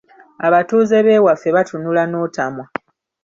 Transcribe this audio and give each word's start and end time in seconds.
Abatuuze 0.47 0.97
b’ewaffe 1.05 1.49
batunula 1.55 2.03
n’otamwa. 2.07 2.65